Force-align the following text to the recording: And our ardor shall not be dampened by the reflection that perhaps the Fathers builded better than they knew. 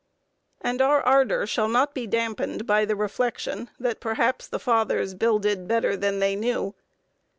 And 0.61 0.81
our 0.81 0.99
ardor 1.03 1.45
shall 1.45 1.67
not 1.69 1.93
be 1.93 2.07
dampened 2.07 2.65
by 2.65 2.85
the 2.85 2.95
reflection 2.95 3.69
that 3.79 3.99
perhaps 3.99 4.47
the 4.47 4.57
Fathers 4.57 5.13
builded 5.13 5.67
better 5.67 5.95
than 5.95 6.17
they 6.17 6.35
knew. 6.35 6.73